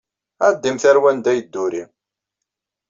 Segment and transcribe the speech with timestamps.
[0.47, 1.83] Ɛeddimt ar wanda i yedduri!